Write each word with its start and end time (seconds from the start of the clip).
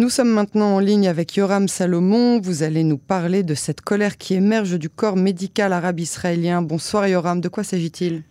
Nous 0.00 0.10
sommes 0.10 0.30
maintenant 0.30 0.76
en 0.76 0.78
ligne 0.78 1.08
avec 1.08 1.34
Yoram 1.34 1.66
Salomon. 1.66 2.38
Vous 2.40 2.62
allez 2.62 2.84
nous 2.84 2.98
parler 2.98 3.42
de 3.42 3.54
cette 3.54 3.80
colère 3.80 4.16
qui 4.16 4.36
émerge 4.36 4.78
du 4.78 4.88
corps 4.88 5.16
médical 5.16 5.72
arabe 5.72 5.98
israélien. 5.98 6.62
Bonsoir 6.62 7.08
Yoram, 7.08 7.40
de 7.40 7.48
quoi 7.48 7.64
s'agit-il? 7.64 8.22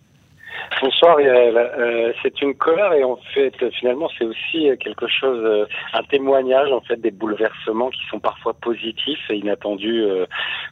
Bonsoir 0.80 1.18
euh, 1.20 2.12
c'est 2.22 2.40
une 2.40 2.54
colère 2.54 2.94
et 2.94 3.04
en 3.04 3.16
fait 3.34 3.52
finalement 3.78 4.08
c'est 4.18 4.24
aussi 4.24 4.70
quelque 4.80 5.06
chose, 5.08 5.44
euh, 5.44 5.66
un 5.92 6.02
témoignage 6.04 6.72
en 6.72 6.80
fait 6.80 6.96
des 6.96 7.10
bouleversements 7.10 7.90
qui 7.90 8.00
sont 8.10 8.18
parfois 8.18 8.54
positifs 8.54 9.30
et 9.30 9.36
inattendus 9.36 10.04
euh, 10.04 10.24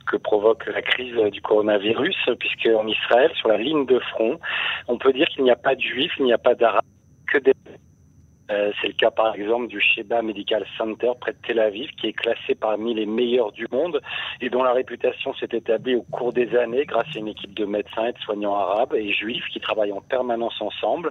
que 0.07 0.17
provoque 0.17 0.65
la 0.67 0.81
crise 0.81 1.15
du 1.31 1.43
coronavirus, 1.43 2.17
puisque 2.41 2.75
en 2.75 2.87
Israël 2.87 3.31
sur 3.35 3.49
la 3.49 3.59
ligne 3.59 3.85
de 3.85 3.99
front, 3.99 4.41
on 4.89 4.97
peut 4.97 5.13
dire 5.13 5.27
qu'il 5.27 5.45
n'y 5.45 5.51
a 5.51 5.57
pas 5.57 5.75
de 5.75 5.83
juifs, 5.83 6.13
il 6.19 6.25
n'y 6.25 6.33
a 6.33 6.39
pas 6.39 6.55
d'arabes, 6.55 6.85
que 7.27 7.39
des 7.39 7.53
euh, 8.51 8.71
c'est 8.81 8.89
le 8.89 8.93
cas 8.95 9.11
par 9.11 9.35
exemple 9.35 9.69
du 9.69 9.81
Sheba 9.81 10.23
Medical 10.23 10.65
Center 10.79 11.13
près 11.21 11.33
de 11.33 11.39
Tel 11.47 11.59
Aviv, 11.59 11.91
qui 12.01 12.09
est 12.09 12.13
classé 12.13 12.55
parmi 12.55 12.95
les 12.95 13.07
meilleurs 13.07 13.53
du 13.53 13.67
monde 13.73 14.01
et 14.41 14.49
dont 14.51 14.63
la 14.63 14.73
réputation 14.73 15.35
s'est 15.35 15.49
établie 15.53 15.97
au 15.97 16.03
cours 16.03 16.33
des 16.33 16.57
années 16.57 16.85
grâce 16.85 17.09
à 17.15 17.19
une 17.19 17.29
équipe 17.29 17.55
de 17.55 17.65
médecins 17.65 18.07
et 18.07 18.13
de 18.13 18.19
soignants 18.19 18.55
arabes 18.55 18.95
et 18.95 19.13
juifs 19.13 19.47
qui 19.53 19.61
travaillent 19.61 19.93
en 19.93 20.01
permanence 20.01 20.61
ensemble. 20.61 21.11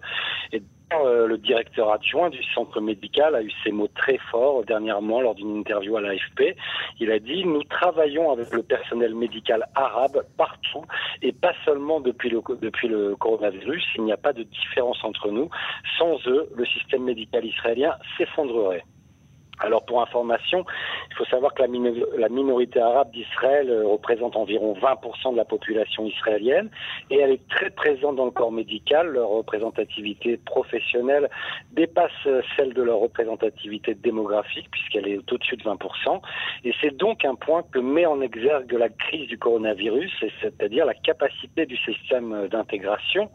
Le 0.92 1.38
directeur 1.38 1.92
adjoint 1.92 2.30
du 2.30 2.42
centre 2.54 2.80
médical 2.80 3.36
a 3.36 3.42
eu 3.42 3.52
ces 3.64 3.72
mots 3.72 3.88
très 3.88 4.18
forts 4.32 4.64
dernièrement 4.64 5.22
lors 5.22 5.36
d'une 5.36 5.58
interview 5.58 5.98
à 5.98 6.02
l'AFP. 6.02 6.56
Il 7.00 7.12
a 7.12 7.20
dit 7.20 7.44
Nous 7.46 7.64
travaillons 7.64 8.32
avec 8.32 8.52
le 8.54 8.64
personnel 8.64 9.16
médical 9.16 9.66
arabe 9.76 10.24
partout 10.38 10.86
et 11.22 11.32
pas 11.32 11.54
seulement 11.66 12.00
depuis 12.00 12.30
le, 12.30 12.42
depuis 12.62 12.88
le 12.88 13.16
coronavirus. 13.16 13.84
Il 13.96 14.04
n'y 14.04 14.12
a 14.12 14.18
pas 14.18 14.34
de 14.34 14.44
différence 14.44 15.04
entre 15.04 15.30
nous. 15.32 15.50
Sans 15.98 16.18
eux, 16.28 16.50
le 16.56 16.66
système 16.66 17.04
médical 17.04 17.46
israélien 17.46 17.96
s'effondrerait. 18.18 18.84
Alors 19.60 19.86
pour 19.86 20.02
information, 20.02 20.66
il 21.16 21.20
faut 21.20 21.32
savoir 21.32 21.54
que 21.54 21.64
la, 21.64 22.30
minorité 22.30 22.82
arabe 22.82 23.10
d'Israël 23.12 23.70
euh, 23.70 23.88
représente 23.88 24.36
environ 24.36 24.74
20% 24.74 25.32
de 25.32 25.38
la 25.38 25.46
population 25.46 26.06
israélienne 26.06 26.70
et 27.10 27.20
elle 27.20 27.32
est 27.32 27.48
très 27.48 27.70
présente 27.70 28.18
dans 28.18 28.26
le 28.26 28.32
corps 28.32 28.52
médical. 28.52 29.08
Leur 29.08 29.30
représentativité 29.30 30.36
professionnelle 30.36 31.30
dépasse 31.72 32.12
euh, 32.26 32.42
celle 32.58 32.74
de 32.74 32.82
leur 32.82 33.00
représentativité 33.00 33.96
démographique 33.96 34.70
puisqu'elle 34.70 35.08
est 35.08 35.32
au-dessus 35.32 35.56
de 35.56 35.64
20%. 35.64 36.20
Et 36.66 36.74
c'est 36.82 36.98
donc 36.98 37.24
un 37.24 37.36
point 37.36 37.64
que 37.72 37.80
met 37.80 38.06
en 38.06 38.20
exergue 38.20 38.74
la 38.74 38.90
crise 38.90 39.30
du 39.30 39.38
coronavirus, 39.38 40.12
c'est-à-dire 40.42 40.86
la 40.86 40.96
capacité 40.96 41.66
du 41.66 41.78
système 41.78 42.50
d'intégration 42.50 43.30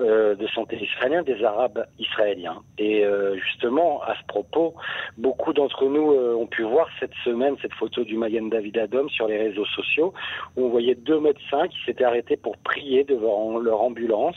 euh, 0.00 0.34
de 0.34 0.48
santé 0.48 0.82
israélien 0.82 1.22
des 1.22 1.44
Arabes 1.44 1.86
israéliens. 2.00 2.62
Et 2.78 3.04
justement, 3.44 4.02
à 4.02 4.16
ce 4.16 4.24
propos, 4.26 4.74
beaucoup 5.18 5.52
d'entre 5.52 5.84
nous 5.84 6.12
ont 6.12 6.46
pu 6.46 6.62
voir 6.62 6.88
cette 6.98 7.14
semaine 7.24 7.56
cette 7.62 7.74
photo 7.74 8.04
du 8.04 8.16
Mayen 8.16 8.48
David 8.48 8.78
Adom 8.78 9.08
sur 9.08 9.26
les 9.26 9.38
réseaux 9.38 9.66
sociaux 9.66 10.12
où 10.56 10.66
on 10.66 10.68
voyait 10.70 10.94
deux 10.94 11.20
médecins 11.20 11.68
qui 11.68 11.76
s'étaient 11.84 12.04
arrêtés 12.04 12.36
pour 12.36 12.56
prier 12.58 13.04
devant 13.04 13.58
leur 13.58 13.82
ambulance. 13.82 14.36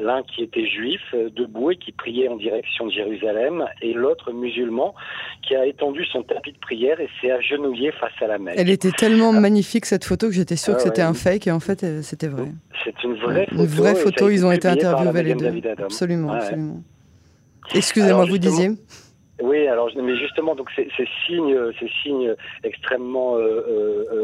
L'un 0.00 0.22
qui 0.22 0.42
était 0.42 0.66
juif, 0.66 1.00
euh, 1.14 1.30
debout 1.30 1.70
et 1.70 1.76
qui 1.76 1.92
priait 1.92 2.28
en 2.28 2.36
direction 2.36 2.86
de 2.86 2.92
Jérusalem, 2.92 3.64
et 3.80 3.94
l'autre 3.94 4.32
musulman 4.32 4.94
qui 5.42 5.56
a 5.56 5.64
étendu 5.66 6.04
son 6.04 6.22
tapis 6.22 6.52
de 6.52 6.58
prière 6.58 7.00
et 7.00 7.08
s'est 7.20 7.30
agenouillé 7.30 7.92
face 7.92 8.12
à 8.20 8.26
la 8.26 8.38
mer. 8.38 8.54
Elle 8.56 8.70
était 8.70 8.90
tellement 8.90 9.32
ah. 9.34 9.40
magnifique 9.40 9.86
cette 9.86 10.04
photo 10.04 10.28
que 10.28 10.34
j'étais 10.34 10.56
sûr 10.56 10.74
que 10.74 10.80
ah 10.80 10.84
c'était 10.84 11.02
un 11.02 11.14
fake 11.14 11.46
et 11.46 11.52
en 11.52 11.60
fait 11.60 11.82
euh, 11.84 12.02
c'était 12.02 12.28
vrai. 12.28 12.48
C'est 12.84 13.02
une 13.04 13.14
vraie 13.14 13.46
photo. 13.46 13.62
Une 13.62 13.68
vraie 13.68 13.94
photo, 13.94 14.28
ils 14.28 14.44
ont 14.44 14.52
été 14.52 14.68
interviewés 14.68 15.22
les 15.22 15.34
deux. 15.34 15.62
Absolument, 15.78 16.32
absolument. 16.32 16.82
Excusez-moi, 17.74 18.26
vous 18.26 18.38
disiez 18.38 18.70
oui, 19.42 19.66
alors 19.66 19.90
mais 19.96 20.16
justement, 20.16 20.54
donc 20.54 20.70
ces, 20.74 20.88
signes, 21.26 21.58
ces 21.78 21.88
signes 22.02 22.34
extrêmement 22.64 23.36
euh, 23.36 23.40
euh, 23.68 24.04
euh 24.12 24.15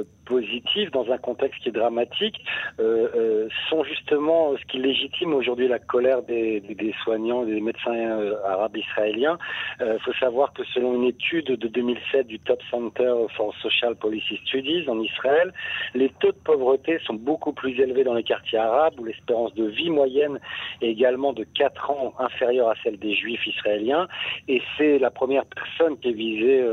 dans 0.92 1.10
un 1.10 1.18
contexte 1.18 1.60
qui 1.62 1.68
est 1.68 1.72
dramatique 1.72 2.44
euh, 2.80 3.08
euh, 3.14 3.48
sont 3.68 3.84
justement 3.84 4.56
ce 4.56 4.64
qui 4.66 4.78
légitime 4.78 5.34
aujourd'hui 5.34 5.68
la 5.68 5.78
colère 5.78 6.22
des, 6.22 6.62
soignants, 7.02 7.44
des 7.44 7.60
médecins 7.60 7.94
euh, 7.94 8.36
arabes 8.46 8.76
israéliens. 8.76 9.38
Il 9.80 9.98
faut 10.04 10.12
savoir 10.14 10.52
que 10.52 10.64
selon 10.74 10.94
une 10.94 11.04
étude 11.04 11.46
de 11.46 11.68
2007 11.68 12.26
du 12.26 12.38
Top 12.40 12.60
Center 12.70 13.14
for 13.36 13.54
Social 13.62 13.94
Policy 13.96 14.38
Studies 14.44 14.88
en 14.88 15.00
Israël, 15.00 15.52
les 15.94 16.10
taux 16.20 16.32
de 16.32 16.38
pauvreté 16.44 16.98
sont 17.06 17.14
beaucoup 17.14 17.52
plus 17.52 17.78
élevés 17.80 18.04
dans 18.04 18.14
les 18.14 18.22
quartiers 18.22 18.58
arabes 18.58 18.94
où 18.98 19.04
l'espérance 19.04 19.54
de 19.54 19.64
vie 19.64 19.90
moyenne 19.90 20.38
est 20.80 20.88
également 20.88 21.32
de 21.32 21.44
4 21.44 21.90
ans 21.90 22.14
inférieure 22.18 22.68
à 22.68 22.74
celle 22.82 22.98
des 22.98 23.14
juifs 23.14 23.46
israéliens. 23.46 24.08
Et 24.48 24.62
c'est 24.76 24.98
la 24.98 25.10
première 25.10 25.44
personne 25.46 25.98
qui 25.98 26.10
est 26.10 26.12
visée 26.12 26.64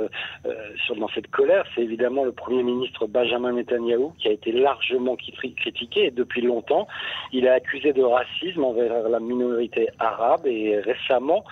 dans 0.99 1.09
cette 1.09 1.29
colère, 1.31 1.65
c'est 1.73 1.81
évidemment 1.81 2.25
le 2.25 2.31
Premier 2.31 2.63
ministre 2.63 3.07
Benjamin 3.07 3.53
Netanyahou, 3.59 4.13
qui 4.19 4.27
a 4.27 4.31
été 4.31 4.51
largement 4.51 5.15
critiqué 5.15 6.05
et 6.05 6.11
depuis 6.11 6.41
longtemps. 6.41 6.87
Il 7.31 7.45
est 7.45 7.49
accusé 7.49 7.93
de 7.93 8.03
racisme 8.03 8.63
envers 8.63 9.09
la 9.09 9.19
minorité 9.19 9.89
arabe 9.99 10.45
et 10.45 10.79
récemment, 10.79 11.43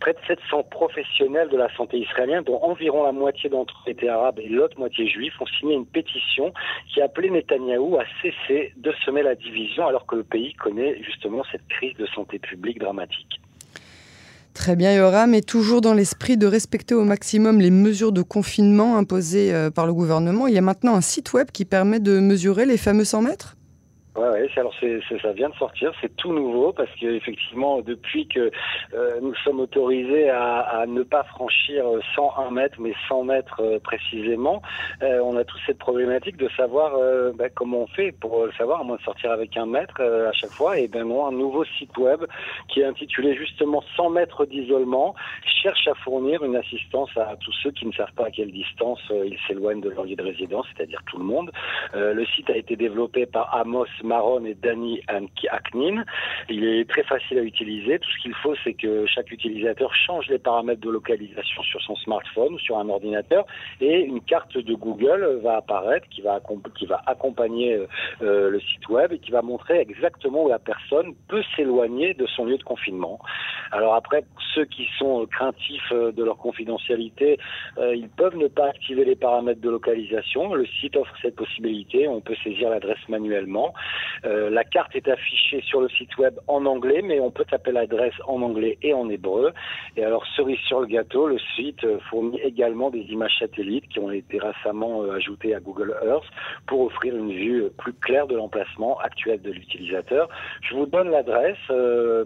près 0.00 0.14
de 0.14 0.18
700 0.26 0.64
professionnels 0.64 1.48
de 1.50 1.56
la 1.56 1.72
santé 1.76 1.98
israélienne, 1.98 2.44
dont 2.44 2.60
environ 2.62 3.04
la 3.04 3.12
moitié 3.12 3.50
d'entre 3.50 3.74
eux 3.86 3.90
étaient 3.90 4.08
arabes 4.08 4.38
et 4.38 4.48
l'autre 4.48 4.78
moitié 4.78 5.06
juifs, 5.06 5.40
ont 5.40 5.46
signé 5.46 5.74
une 5.74 5.86
pétition 5.86 6.52
qui 6.88 7.02
appelait 7.02 7.30
Netanyahou 7.30 7.98
à 7.98 8.04
cesser 8.22 8.72
de 8.76 8.92
semer 9.04 9.22
la 9.22 9.34
division 9.34 9.86
alors 9.86 10.06
que 10.06 10.16
le 10.16 10.24
pays 10.24 10.54
connaît 10.54 11.02
justement 11.02 11.42
cette 11.52 11.66
crise 11.68 11.96
de 11.96 12.06
santé 12.06 12.38
publique 12.38 12.78
dramatique. 12.78 13.40
Très 14.54 14.76
bien, 14.76 14.92
Yora, 14.92 15.26
mais 15.26 15.42
toujours 15.42 15.80
dans 15.80 15.94
l'esprit 15.94 16.36
de 16.36 16.46
respecter 16.46 16.94
au 16.94 17.04
maximum 17.04 17.60
les 17.60 17.70
mesures 17.70 18.12
de 18.12 18.22
confinement 18.22 18.96
imposées 18.96 19.54
euh, 19.54 19.70
par 19.70 19.86
le 19.86 19.94
gouvernement, 19.94 20.48
il 20.48 20.54
y 20.54 20.58
a 20.58 20.62
maintenant 20.62 20.96
un 20.96 21.00
site 21.00 21.32
web 21.32 21.50
qui 21.52 21.64
permet 21.64 22.00
de 22.00 22.18
mesurer 22.18 22.66
les 22.66 22.76
fameux 22.76 23.04
100 23.04 23.22
mètres? 23.22 23.56
Ouais, 24.16 24.28
ouais 24.28 24.50
alors 24.56 24.74
c'est, 24.80 25.00
ça 25.22 25.32
vient 25.32 25.50
de 25.50 25.54
sortir, 25.54 25.92
c'est 26.00 26.14
tout 26.16 26.32
nouveau 26.32 26.72
parce 26.72 26.90
qu'effectivement, 26.98 27.80
depuis 27.80 28.26
que 28.26 28.50
euh, 28.92 29.20
nous 29.22 29.34
sommes 29.44 29.60
autorisés 29.60 30.28
à, 30.28 30.58
à, 30.58 30.86
ne 30.86 31.04
pas 31.04 31.22
franchir 31.22 31.84
101 32.16 32.50
mètres, 32.50 32.76
mais 32.80 32.92
100 33.08 33.24
mètres 33.24 33.60
euh, 33.60 33.78
précisément, 33.78 34.62
euh, 35.02 35.20
on 35.22 35.36
a 35.36 35.44
tous 35.44 35.60
cette 35.64 35.78
problématique 35.78 36.36
de 36.36 36.48
savoir 36.56 36.90
bah, 37.34 37.48
comment 37.50 37.82
on 37.82 37.86
fait 37.86 38.10
pour 38.10 38.46
le 38.46 38.52
savoir, 38.52 38.80
à 38.80 38.84
moins 38.84 38.96
de 38.96 39.02
sortir 39.02 39.30
avec 39.30 39.56
un 39.56 39.66
mètre 39.66 40.00
à 40.00 40.32
chaque 40.32 40.50
fois. 40.50 40.78
Et 40.78 40.88
ben 40.88 41.04
moi, 41.04 41.28
un 41.28 41.32
nouveau 41.32 41.64
site 41.78 41.96
web 41.96 42.24
qui 42.68 42.80
est 42.80 42.84
intitulé 42.84 43.36
justement 43.36 43.82
100 43.96 44.10
mètres 44.10 44.44
d'isolement 44.44 45.14
cherche 45.62 45.86
à 45.86 45.94
fournir 45.94 46.42
une 46.42 46.56
assistance 46.56 47.10
à 47.16 47.36
tous 47.40 47.52
ceux 47.62 47.70
qui 47.70 47.86
ne 47.86 47.92
savent 47.92 48.12
pas 48.14 48.26
à 48.26 48.30
quelle 48.30 48.50
distance 48.50 49.00
ils 49.10 49.38
s'éloignent 49.46 49.80
de 49.80 49.90
leur 49.90 50.04
lieu 50.04 50.16
de 50.16 50.22
résidence, 50.22 50.66
c'est-à-dire 50.74 51.00
tout 51.06 51.18
le 51.18 51.24
monde. 51.24 51.52
le 51.94 52.24
site 52.26 52.50
a 52.50 52.56
été 52.56 52.76
développé 52.76 53.26
par 53.26 53.54
Amos 53.54 53.86
Maron 54.02 54.44
et 54.44 54.54
Danny 54.54 55.00
Aknin. 55.50 56.04
Il 56.48 56.64
est 56.64 56.88
très 56.88 57.02
facile 57.02 57.38
à 57.38 57.42
utiliser. 57.42 57.98
Tout 57.98 58.10
ce 58.10 58.22
qu'il 58.22 58.34
faut, 58.34 58.54
c'est 58.64 58.74
que 58.74 59.06
chaque 59.06 59.30
utilisateur 59.30 59.94
change 59.94 60.28
les 60.28 60.38
paramètres 60.38 60.80
de 60.80 60.90
localisation 60.90 61.62
sur 61.62 61.80
son 61.82 61.96
smartphone 61.96 62.54
ou 62.54 62.58
sur 62.58 62.78
un 62.78 62.88
ordinateur 62.88 63.44
et 63.80 64.00
une 64.00 64.20
carte 64.20 64.56
de 64.56 64.74
Google 64.74 65.40
va 65.42 65.56
apparaître 65.56 66.08
qui 66.08 66.20
va, 66.22 66.40
qui 66.76 66.86
va 66.86 67.02
accompagner 67.06 67.78
euh, 68.22 68.50
le 68.50 68.60
site 68.60 68.88
web 68.88 69.12
et 69.12 69.18
qui 69.18 69.30
va 69.30 69.42
montrer 69.42 69.80
exactement 69.80 70.44
où 70.44 70.48
la 70.48 70.58
personne 70.58 71.14
peut 71.28 71.42
s'éloigner 71.56 72.14
de 72.14 72.26
son 72.26 72.44
lieu 72.44 72.58
de 72.58 72.62
confinement. 72.62 73.18
Alors 73.72 73.94
après, 73.94 74.24
ceux 74.54 74.64
qui 74.64 74.88
sont 74.98 75.26
craintifs 75.26 75.92
euh, 75.92 76.12
de 76.12 76.24
leur 76.24 76.36
confidentialité, 76.38 77.38
euh, 77.78 77.94
ils 77.94 78.08
peuvent 78.08 78.36
ne 78.36 78.48
pas 78.48 78.68
activer 78.68 79.04
les 79.04 79.16
paramètres 79.16 79.60
de 79.60 79.70
localisation. 79.70 80.54
Le 80.54 80.66
site 80.66 80.96
offre 80.96 81.14
cette 81.22 81.36
possibilité. 81.36 82.08
On 82.08 82.20
peut 82.20 82.36
saisir 82.42 82.70
l'adresse 82.70 82.98
manuellement. 83.08 83.72
Euh, 84.24 84.50
la 84.50 84.64
carte 84.64 84.94
est 84.94 85.08
affichée 85.08 85.62
sur 85.62 85.80
le 85.80 85.88
site 85.88 86.16
web 86.18 86.38
en 86.46 86.66
anglais, 86.66 87.02
mais 87.02 87.20
on 87.20 87.30
peut 87.30 87.44
taper 87.44 87.72
l'adresse 87.72 88.14
en 88.26 88.42
anglais 88.42 88.78
et 88.82 88.92
en 88.92 89.08
hébreu. 89.08 89.52
Et 89.96 90.04
alors, 90.04 90.26
cerise 90.36 90.58
sur 90.66 90.80
le 90.80 90.86
gâteau, 90.86 91.26
le 91.26 91.38
site 91.56 91.84
euh, 91.84 91.98
fournit 92.10 92.40
également 92.40 92.90
des 92.90 93.02
images 93.10 93.36
satellites 93.38 93.88
qui 93.88 93.98
ont 93.98 94.10
été 94.10 94.38
récemment 94.38 95.02
euh, 95.02 95.16
ajoutées 95.16 95.54
à 95.54 95.60
Google 95.60 95.94
Earth 96.04 96.26
pour 96.66 96.82
offrir 96.82 97.16
une 97.16 97.32
vue 97.32 97.64
plus 97.78 97.92
claire 97.94 98.26
de 98.26 98.36
l'emplacement 98.36 98.98
actuel 98.98 99.40
de 99.42 99.50
l'utilisateur. 99.50 100.28
Je 100.62 100.74
vous 100.74 100.86
donne 100.86 101.10
l'adresse 101.10 101.56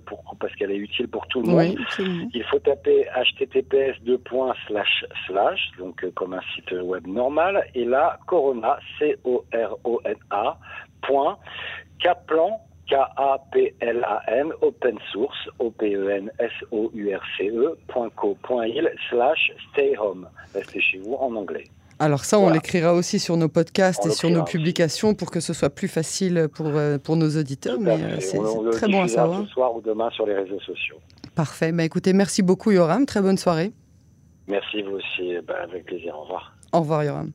pour, 0.07 0.37
parce 0.41 0.55
qu'elle 0.57 0.71
est 0.71 0.77
utile 0.77 1.09
pour 1.09 1.27
tout 1.29 1.43
le 1.43 1.49
monde. 1.49 1.77
Il 2.35 2.45
faut 2.45 2.59
taper 2.59 3.07
https 3.15 4.03
donc 5.79 6.05
comme 6.15 6.35
un 6.35 6.41
site 6.55 6.73
web 6.73 7.07
normal, 7.07 7.67
et 7.75 7.85
là, 7.85 8.19
Corona, 8.27 8.79
C-O-R-O-N-A, 8.99 10.59
point 11.07 11.39
Kaplan, 12.01 12.61
K-A-P-L-A-N, 12.89 14.53
open 14.61 14.99
source, 15.13 15.49
O-P-E-N-S-O-U-R-C-E, 15.59 16.09
.co, 18.17 18.37
.il, 18.67 18.91
slash 19.09 19.53
stay 19.71 19.97
home. 19.97 20.29
Restez 20.55 20.81
chez 20.81 20.99
vous 20.99 21.15
en 21.15 21.35
anglais. 21.35 21.65
Alors 21.99 22.25
ça, 22.25 22.39
on 22.39 22.51
l'écrira 22.51 22.93
aussi 22.93 23.19
sur 23.19 23.37
nos 23.37 23.49
podcasts 23.49 24.05
et 24.07 24.11
sur 24.11 24.29
nos 24.29 24.45
publications 24.45 25.15
pour 25.15 25.31
que 25.31 25.41
ce 25.41 25.53
soit 25.53 25.71
plus 25.71 25.89
facile 25.89 26.49
pour, 26.53 26.67
euh, 26.67 26.99
pour 26.99 27.17
nos 27.17 27.31
auditeurs. 27.39 27.79
mais 27.81 27.93
euh, 27.93 28.21
c'est 28.21 28.39
très 28.73 28.89
bon 28.89 29.03
à 29.03 29.09
savoir. 29.09 29.43
Ce 29.43 29.49
soir 29.49 29.75
ou 29.77 29.81
demain 29.81 30.11
sur 30.11 30.27
les 30.27 30.35
réseaux 30.35 30.61
sociaux. 30.61 30.97
Parfait. 31.35 31.73
Bah, 31.73 31.85
écoutez, 31.85 32.13
merci 32.13 32.43
beaucoup 32.43 32.73
Yoram. 32.73 33.07
Très 33.07 33.23
bonne 33.23 33.39
soirée. 33.39 33.73
Merci 34.49 34.83
vous 34.83 34.97
aussi, 34.97 35.37
bah, 35.47 35.55
avec 35.63 35.85
plaisir. 35.85 36.17
Au 36.17 36.23
revoir. 36.23 36.55
Au 36.73 36.81
revoir 36.81 37.05
Yoram. 37.05 37.31